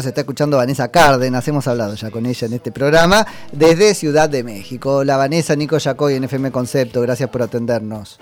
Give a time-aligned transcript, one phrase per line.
[0.00, 4.30] Se está escuchando Vanessa Cárdenas, hemos hablado ya con ella en este programa, desde Ciudad
[4.30, 5.02] de México.
[5.02, 8.20] La Vanessa, Nico Yacoy en FM Concepto, gracias por atendernos.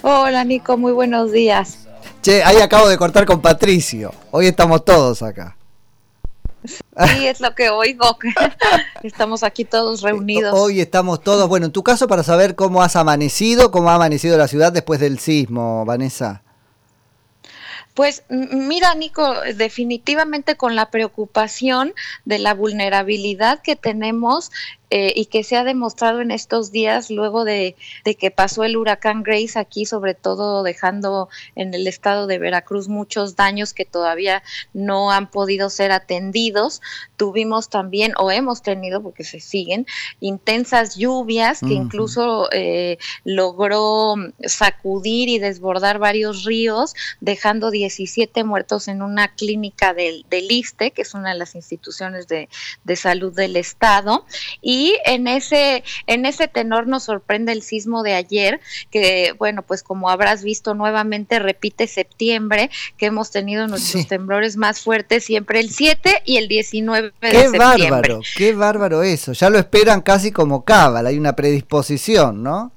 [0.00, 1.86] Hola Nico, muy buenos días.
[2.22, 5.54] Che, ahí acabo de cortar con Patricio, hoy estamos todos acá.
[6.64, 8.16] Sí, es lo que oigo,
[9.02, 10.54] estamos aquí todos reunidos.
[10.58, 14.38] Hoy estamos todos, bueno, en tu caso para saber cómo has amanecido, cómo ha amanecido
[14.38, 16.42] la ciudad después del sismo, Vanessa.
[17.98, 21.94] Pues mira, Nico, definitivamente con la preocupación
[22.24, 24.52] de la vulnerabilidad que tenemos
[24.90, 27.76] eh, y que se ha demostrado en estos días luego de,
[28.18, 33.36] que pasó el huracán Grace aquí, sobre todo dejando en el estado de Veracruz muchos
[33.36, 36.80] daños que todavía no han podido ser atendidos.
[37.18, 39.86] Tuvimos también, o hemos tenido, porque se siguen,
[40.20, 44.14] intensas lluvias que incluso eh, logró
[44.46, 51.02] sacudir y desbordar varios ríos, dejando 17 muertos en una clínica del, del ISTE, que
[51.02, 52.48] es una de las instituciones de,
[52.84, 54.24] de salud del estado.
[54.62, 58.60] Y y en ese, en ese tenor nos sorprende el sismo de ayer,
[58.92, 64.80] que bueno, pues como habrás visto nuevamente repite septiembre, que hemos tenido nuestros temblores más
[64.80, 69.32] fuertes siempre el 7 y el 19 de qué bárbaro, qué bárbaro eso.
[69.32, 72.70] Ya lo esperan casi como cábala, hay una predisposición, ¿no?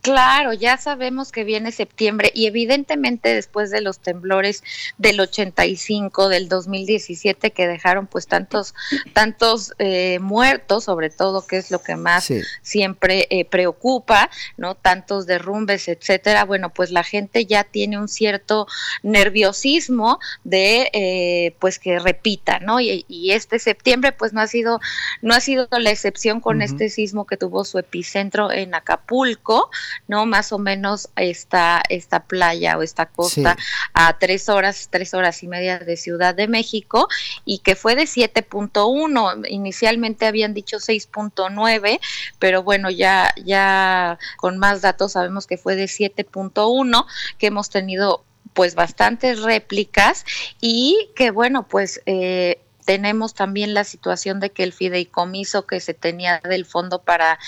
[0.00, 4.62] Claro, ya sabemos que viene septiembre y evidentemente después de los temblores
[4.96, 8.74] del 85, del 2017 que dejaron pues tantos
[9.12, 12.28] tantos eh, muertos, sobre todo que es lo que más
[12.62, 16.44] siempre eh, preocupa, no tantos derrumbes, etcétera.
[16.44, 18.68] Bueno, pues la gente ya tiene un cierto
[19.02, 22.80] nerviosismo de eh, pues que repita, ¿no?
[22.80, 24.80] Y, este septiembre pues no ha sido
[25.22, 29.70] no ha sido la excepción con este sismo que tuvo su epicentro en Acapulco.
[30.06, 30.26] ¿No?
[30.26, 33.56] Más o menos esta, esta playa o esta costa
[33.94, 37.08] a tres horas, tres horas y media de Ciudad de México
[37.44, 39.44] y que fue de 7.1.
[39.48, 42.00] Inicialmente habían dicho 6.9,
[42.38, 47.06] pero bueno, ya, ya con más datos sabemos que fue de 7.1,
[47.38, 48.24] que hemos tenido
[48.54, 50.24] pues bastantes réplicas
[50.60, 55.92] y que bueno, pues eh, tenemos también la situación de que el fideicomiso que se
[55.92, 57.38] tenía del fondo para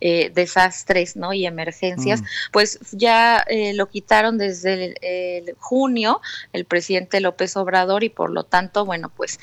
[0.00, 1.32] eh, desastres ¿no?
[1.32, 2.24] y emergencias, mm.
[2.52, 6.20] pues ya eh, lo quitaron desde el, junio
[6.52, 9.40] el presidente López Obrador y por lo tanto, bueno, pues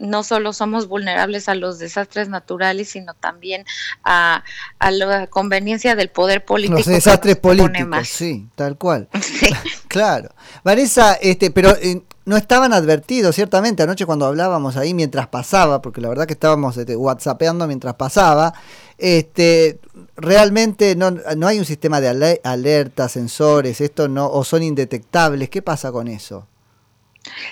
[0.00, 3.64] no solo somos vulnerables a los desastres naturales, sino también
[4.02, 4.42] a,
[4.80, 6.78] la conveniencia del poder político.
[6.78, 9.08] Los desastres políticos, sí, tal cual.
[9.20, 9.46] Sí.
[9.86, 10.34] Claro.
[10.64, 16.00] Vanessa, este, pero eh, no estaban advertidos, ciertamente, anoche cuando hablábamos ahí mientras pasaba, porque
[16.00, 18.54] la verdad que estábamos este, whatsappeando mientras pasaba,
[18.98, 19.80] este,
[20.14, 25.60] realmente no, no hay un sistema de alerta, sensores, esto no, o son indetectables, ¿qué
[25.60, 26.46] pasa con eso?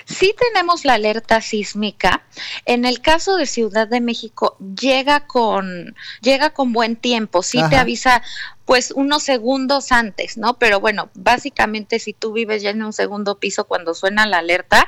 [0.05, 2.23] Sí tenemos la alerta sísmica.
[2.65, 7.43] En el caso de Ciudad de México llega con llega con buen tiempo.
[7.43, 8.23] Sí te avisa
[8.65, 10.59] pues unos segundos antes, ¿no?
[10.59, 14.85] Pero bueno, básicamente si tú vives ya en un segundo piso cuando suena la alerta,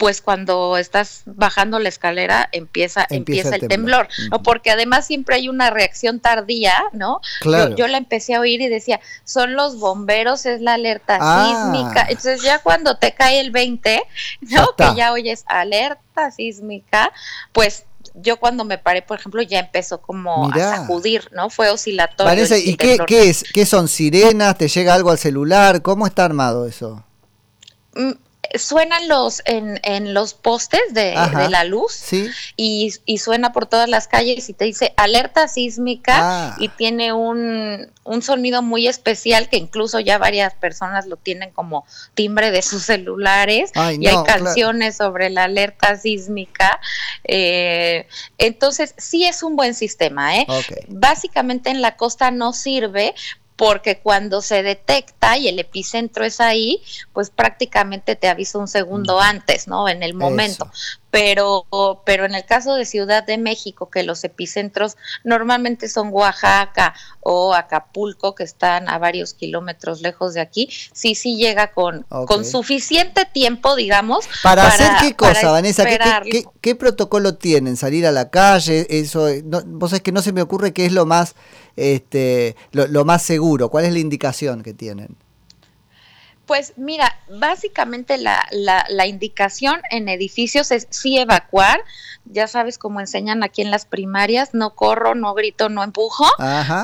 [0.00, 4.42] pues cuando estás bajando la escalera empieza, empieza, el temblor, ¿no?
[4.42, 7.20] Porque además siempre hay una reacción tardía, ¿no?
[7.42, 7.76] Claro.
[7.76, 11.70] Yo, la empecé a oír y decía, son los bomberos, es la alerta ah.
[11.70, 12.06] sísmica.
[12.08, 14.02] Entonces ya cuando te cae el 20,
[14.40, 14.74] ¿no?
[14.74, 17.12] que ya oyes alerta sísmica,
[17.52, 17.84] pues
[18.14, 21.50] yo cuando me paré, por ejemplo, ya empezó como a sacudir, ¿no?
[21.50, 22.46] Fue oscilatorio.
[22.56, 23.44] ¿y qué, qué, es?
[23.52, 24.56] ¿Qué son sirenas?
[24.56, 25.82] ¿Te llega algo al celular?
[25.82, 27.04] ¿Cómo está armado eso?
[27.94, 28.12] Mm,
[28.54, 31.14] suenan los en, en los postes de,
[31.48, 32.12] la luz
[32.56, 36.56] y, y, suena por todas las calles y te dice alerta sísmica ah.
[36.58, 41.84] y tiene un, un, sonido muy especial que incluso ya varias personas lo tienen como
[42.14, 46.80] timbre de sus celulares y hay canciones sobre la alerta sísmica.
[47.24, 48.06] Eh,
[48.38, 50.36] entonces sí es un buen sistema.
[50.36, 50.46] ¿eh?
[50.88, 53.14] Básicamente en la costa no sirve
[53.60, 56.82] porque cuando se detecta y el epicentro es ahí,
[57.12, 59.86] pues prácticamente te avisa un segundo antes, ¿no?
[59.86, 60.72] En el momento
[61.10, 61.66] pero,
[62.04, 67.54] pero en el caso de Ciudad de México, que los epicentros normalmente son Oaxaca o
[67.54, 73.26] Acapulco, que están a varios kilómetros lejos de aquí, sí, sí llega con, con suficiente
[73.32, 74.28] tiempo, digamos.
[74.42, 75.84] ¿Para, hacer qué cosa, Vanessa?
[76.60, 77.76] ¿Qué, protocolo tienen?
[77.76, 78.86] ¿Salir a la calle?
[78.88, 81.34] Eso, no, vos es que no se me ocurre qué es lo más,
[81.76, 83.68] este, lo más seguro.
[83.68, 85.16] ¿Cuál es la indicación que tienen?
[86.50, 91.80] Pues mira, básicamente la, la, la, indicación en edificios es sí evacuar.
[92.24, 96.26] Ya sabes, como enseñan aquí en las primarias, no corro, no grito, no empujo.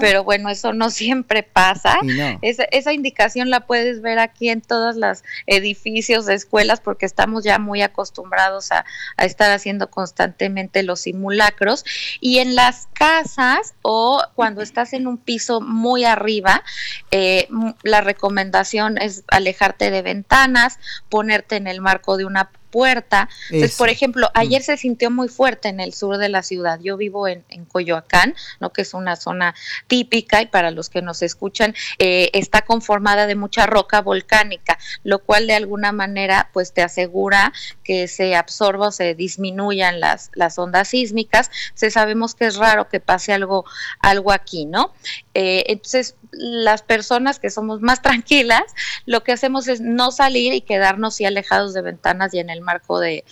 [0.00, 1.98] Pero bueno, eso no siempre pasa.
[2.42, 7.44] Esa, esa, indicación la puedes ver aquí en todos los edificios de escuelas porque estamos
[7.44, 8.84] ya muy acostumbrados a,
[9.16, 11.84] a estar haciendo constantemente los simulacros.
[12.20, 16.62] Y en las casas o cuando estás en un piso muy arriba,
[17.10, 17.48] eh,
[17.82, 23.30] la recomendación es alejar dejarte de ventanas, ponerte en el marco de una puerta.
[23.48, 24.38] Entonces, por ejemplo, mm.
[24.38, 26.78] ayer se sintió muy fuerte en el sur de la ciudad.
[26.82, 27.42] Yo vivo en,
[27.72, 28.70] Coyoacán, ¿no?
[28.70, 29.54] que es una zona
[29.86, 35.20] típica y para los que nos escuchan, eh, está conformada de mucha roca volcánica, lo
[35.20, 40.58] cual de alguna manera pues te asegura que se absorba o se disminuyan las, las
[40.58, 41.50] ondas sísmicas.
[41.72, 43.64] Se sabemos que es raro que pase algo,
[44.00, 44.92] algo aquí, ¿no?
[45.32, 48.64] Eh, entonces, las personas que somos más tranquilas,
[49.06, 52.60] lo que hacemos es no salir y quedarnos y alejados de ventanas y en el
[52.66, 53.24] marco de,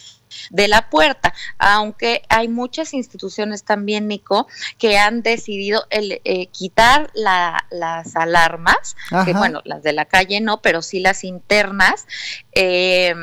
[0.51, 4.49] la puerta, aunque hay muchas instituciones también, Nico,
[4.79, 10.61] que han decidido el, eh, quitar las alarmas, que bueno, las de la calle no,
[10.61, 12.07] pero sí las internas,
[12.53, 13.15] eh,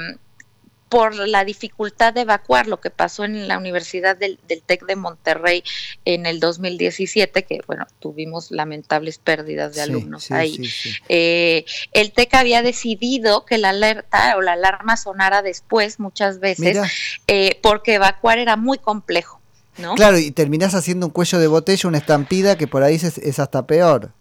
[0.92, 5.64] por la dificultad de evacuar, lo que pasó en la Universidad del, TEC de Monterrey
[6.04, 10.60] en el 2017, que bueno, tuvimos lamentables pérdidas de alumnos ahí.
[11.08, 16.78] Eh, el TEC había decidido que la alerta o la alarma sonara después muchas veces,
[17.26, 19.40] eh, porque evacuar era muy complejo.
[19.78, 19.96] ¿no?
[19.96, 23.66] Claro, y terminás haciendo un cuello de botella, una estampida que por ahí es hasta
[23.66, 24.12] peor.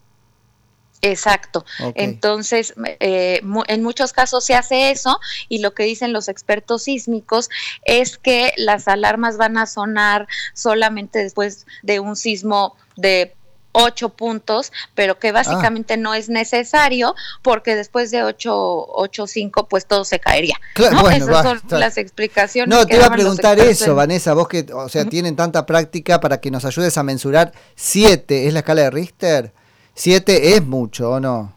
[1.03, 1.65] Exacto.
[1.95, 5.19] Entonces, eh, en muchos casos se hace eso
[5.49, 7.49] y lo que dicen los expertos sísmicos
[7.85, 13.35] es que las alarmas van a sonar solamente después de un sismo de
[13.73, 19.87] ocho puntos, pero que básicamente no es necesario porque después de ocho, ocho, cinco, pues
[19.87, 20.57] todo se caería.
[20.75, 22.77] Claro, Esas son las explicaciones.
[22.77, 26.41] No, te iba a preguntar eso, Vanessa, vos que, o sea, tienen tanta práctica para
[26.41, 29.53] que nos ayudes a mensurar siete, ¿es la escala de Richter?
[29.95, 31.53] ¿Siete es mucho o no?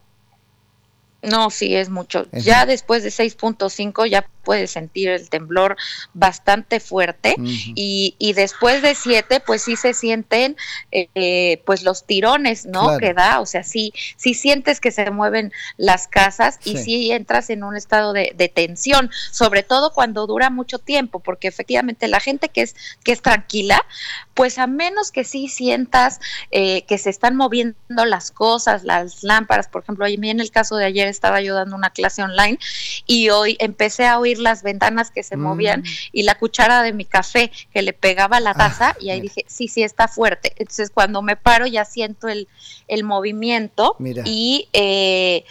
[1.21, 2.25] No, sí, es mucho.
[2.33, 5.77] ya después de 6.5 ya puedes sentir el temblor
[6.13, 10.55] bastante fuerte y, y, después de 7 pues sí se sienten
[10.91, 12.97] eh, pues los tirones, ¿no?
[12.97, 17.49] Que da, o sea, sí, sí sientes que se mueven las casas y sí, entras
[17.49, 22.19] en un estado de, de, tensión, sobre todo cuando dura mucho tiempo, porque efectivamente la
[22.19, 23.85] gente que es, que es tranquila,
[24.33, 26.19] pues a menos que sí sientas
[26.51, 30.51] eh, que se están moviendo las cosas, las lámparas, por ejemplo, a mí en el
[30.51, 32.57] caso de ayer estaba yo dando una clase online
[33.05, 35.85] y hoy empecé a oír las ventanas que se movían mm.
[36.11, 39.45] y la cuchara de mi café que le pegaba la taza ah, y ahí dije,
[39.47, 40.53] sí, sí, está fuerte.
[40.57, 42.47] Entonces cuando me paro ya siento el,
[42.87, 43.95] el movimiento
[44.25, 45.45] y eh,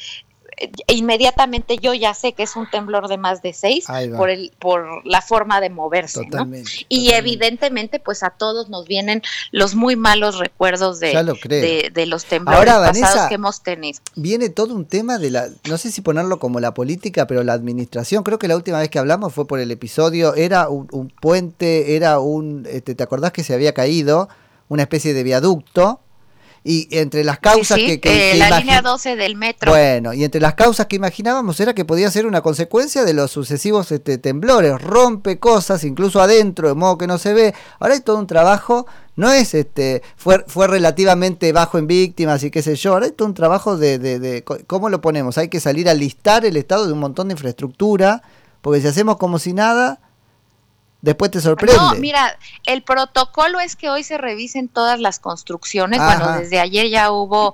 [0.87, 3.87] inmediatamente yo ya sé que es un temblor de más de seis
[4.17, 6.29] por el por la forma de moverse
[6.89, 12.73] y evidentemente pues a todos nos vienen los muy malos recuerdos de, de, los temblores
[12.73, 14.01] pasados que hemos tenido.
[14.17, 17.53] viene todo un tema de la no sé si ponerlo como la política pero la
[17.53, 18.23] administración.
[18.25, 22.19] Creo que la última vez que hablamos fue por el episodio era un, puente era
[22.19, 24.29] un este, te acordás que se había caído
[24.69, 26.01] una especie de viaducto
[26.65, 29.73] y entre las causas que, eh, la línea 12 del metro.
[29.73, 33.33] Bueno, y entre las causas que imaginábamos era que podía ser una consecuencia de los
[33.33, 37.55] sucesivos este, temblores, rompe cosas incluso adentro, de modo que no se ve.
[37.81, 38.87] Ahora hay todo un trabajo,
[39.17, 43.13] no es este, fue, fue relativamente bajo en víctimas y qué sé yo, ahora hay
[43.13, 46.57] todo un trabajo de, de, de cómo lo ponemos, hay que salir a listar el
[46.57, 48.23] estado de un montón de infraestructura,
[48.61, 50.01] porque si hacemos como si nada,
[51.03, 51.77] después te sorprende.
[51.77, 56.01] No, mira, el protocolo es que hoy se revisen todas las construcciones.
[56.01, 57.53] Bueno, desde ayer ya hubo,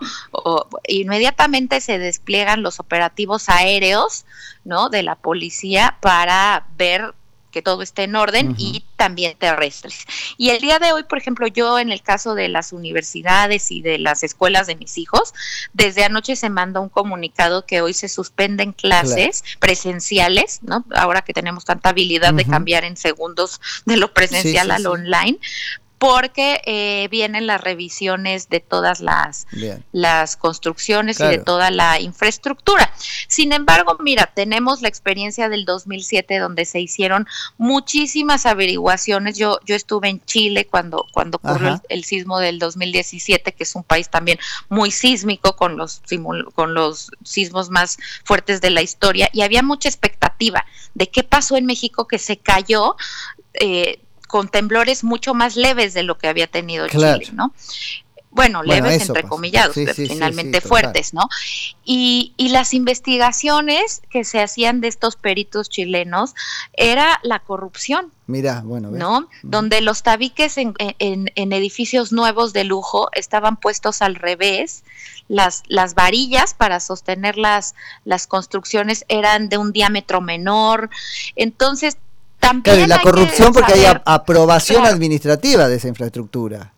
[0.86, 4.26] inmediatamente se despliegan los operativos aéreos,
[4.64, 4.90] ¿no?
[4.90, 7.14] De la policía para ver
[7.50, 10.04] que todo esté en orden y también terrestres.
[10.36, 13.80] Y el día de hoy, por ejemplo, yo en el caso de las universidades y
[13.80, 15.34] de las escuelas de mis hijos,
[15.72, 20.84] desde anoche se manda un comunicado que hoy se suspenden clases presenciales, ¿no?
[20.94, 25.38] Ahora que tenemos tanta habilidad de cambiar en segundos de lo presencial al online,
[25.98, 29.46] porque eh, vienen las revisiones de todas las,
[29.92, 32.92] las construcciones y de toda la infraestructura.
[33.26, 37.26] Sin embargo, mira, tenemos la experiencia del 2007 donde se hicieron
[37.56, 39.36] muchísimas averiguaciones.
[39.36, 43.82] Yo, yo estuve en Chile cuando, cuando ocurrió el, sismo del 2017, que es un
[43.82, 44.38] país también
[44.68, 46.00] muy sísmico con los,
[46.54, 50.64] con los sismos más fuertes de la historia, y había mucha expectativa
[50.94, 52.96] de qué pasó en México que se cayó.
[53.54, 57.52] Eh, con temblores mucho más leves de lo que había tenido Chile, ¿no?
[58.30, 61.28] bueno, leves entre comillados, finalmente fuertes, ¿no?
[61.84, 66.34] Y, y las investigaciones que se hacían de estos peritos chilenos
[66.74, 68.12] era la corrupción.
[68.26, 69.28] Mira, bueno, ¿no?
[69.42, 74.84] Donde los tabiques en, en, edificios nuevos de lujo estaban puestos al revés,
[75.28, 80.90] las, las varillas para sostener las, las construcciones eran de un diámetro menor,
[81.34, 81.96] entonces
[82.38, 82.62] también...
[82.62, 86.72] Claro, y la corrupción porque hay aprobación administrativa de esa infraestructura.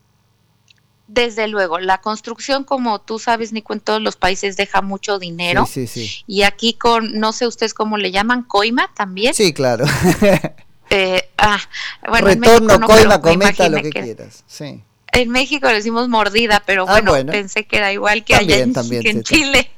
[1.12, 5.66] Desde luego, la construcción, como tú sabes, Nico, en todos los países deja mucho dinero.
[5.66, 6.24] Sí, sí, sí.
[6.28, 9.34] Y aquí con, no sé ustedes cómo le llaman, coima también.
[9.34, 9.84] Sí, claro.
[10.92, 11.60] Eh, ah,
[12.08, 14.42] bueno, Retorno, coima, cometa, lo que, quieras.
[14.48, 14.82] Sí.
[15.12, 18.74] En México le decimos mordida, pero ah, bueno, pensé que era igual que allá en,
[18.76, 19.70] en Chile.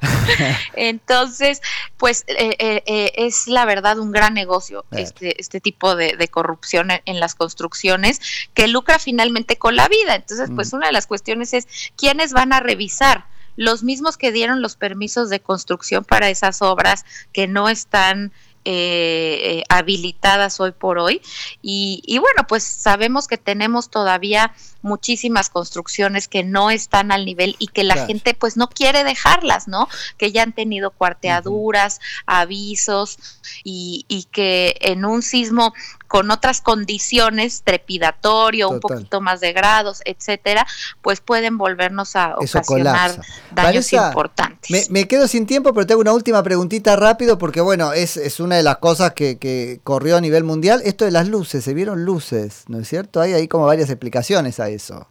[0.76, 1.60] Entonces,
[1.96, 6.88] pues eh, eh, eh, es la verdad un gran negocio este, este tipo de, corrupción
[7.04, 8.20] en, las construcciones
[8.54, 10.14] que lucra finalmente con la vida.
[10.14, 13.26] Entonces, pues una de las cuestiones es quiénes van a revisar
[13.56, 18.32] los mismos que dieron los permisos de construcción para esas obras que no están
[18.68, 21.22] eh, habilitadas hoy por hoy.
[21.62, 27.56] Y, y, bueno, pues sabemos que tenemos todavía muchísimas construcciones que no están al nivel
[27.58, 29.88] y que la gente pues no quiere dejarlas, ¿no?
[30.16, 33.18] Que ya han tenido cuarteaduras, avisos
[33.64, 35.72] y, y que en un sismo
[36.06, 40.66] con otras condiciones, trepidatorio, un poquito más de grados, etcétera,
[41.02, 43.20] pues pueden volvernos a ocasionar
[43.52, 44.90] daños importantes.
[44.90, 48.56] Me, quedo sin tiempo, pero tengo una última preguntita rápido, porque bueno, es, es una
[48.56, 50.82] de las cosas que, que, corrió a nivel mundial.
[50.84, 53.20] Esto de las luces, se vieron luces, ¿no es cierto?
[53.20, 55.08] Hay ahí como varias explicaciones a eso.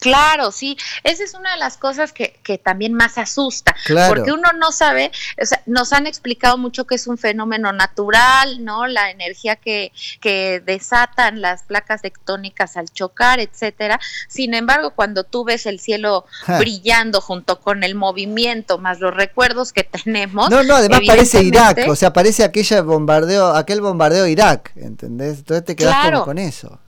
[0.00, 3.74] Claro, sí, esa es una de las cosas que, que también más asusta,
[4.08, 8.64] porque uno no sabe, o sea, nos han explicado mucho que es un fenómeno natural,
[8.64, 8.86] ¿no?
[8.86, 13.98] La energía que, que desatan las placas tectónicas al chocar, etcétera.
[14.28, 16.26] Sin embargo, cuando tú ves el cielo
[16.58, 20.50] brillando junto con el movimiento, más los recuerdos que tenemos.
[20.50, 25.38] No, no, además parece Irak, o sea, parece aquella bombardeo, aquel bombardeo Irak, ¿entendés?
[25.38, 26.80] Entonces te quedas con eso.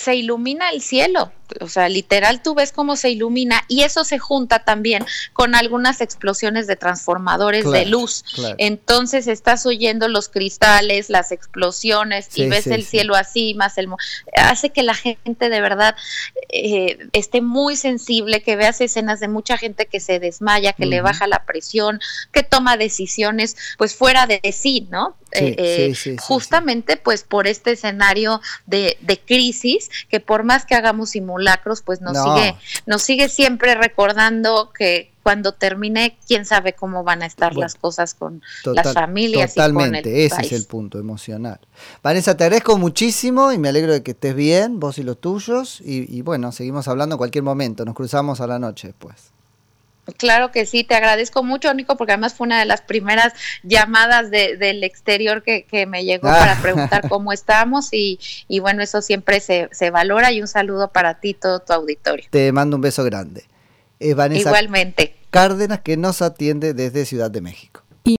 [0.00, 1.30] Se ilumina el cielo.
[1.60, 6.00] O sea, literal tú ves cómo se ilumina y eso se junta también con algunas
[6.00, 8.24] explosiones de transformadores de luz.
[8.58, 13.88] Entonces estás oyendo los cristales, las explosiones y ves el cielo así, más el...
[14.36, 15.96] hace que la gente de verdad
[16.48, 21.00] eh, esté muy sensible, que veas escenas de mucha gente que se desmaya, que le
[21.00, 22.00] baja la presión,
[22.32, 25.16] que toma decisiones pues fuera de sí, ¿no?
[25.32, 31.10] Eh, eh, justamente pues por este escenario de, de crisis que por más que hagamos
[31.10, 32.56] simulaciones lacros, pues nos sigue,
[32.86, 38.14] nos sigue siempre recordando que cuando termine, quién sabe cómo van a estar las cosas
[38.14, 39.54] con las familias.
[39.54, 41.60] Totalmente, ese es el punto emocional.
[42.02, 45.80] Vanessa, te agradezco muchísimo y me alegro de que estés bien, vos y los tuyos.
[45.82, 49.32] Y, y bueno, seguimos hablando en cualquier momento, nos cruzamos a la noche después.
[50.16, 54.30] Claro que sí, te agradezco mucho, Nico, porque además fue una de las primeras llamadas
[54.30, 56.38] del exterior que, me llegó ah.
[56.38, 58.18] para preguntar cómo estamos y,
[58.60, 62.26] bueno, eso siempre se, se, valora y un saludo para ti, todo tu auditorio.
[62.30, 63.44] Te mando un beso grande.
[63.98, 65.14] Igualmente.
[65.30, 67.82] Cárdenas que nos atiende desde Ciudad de México.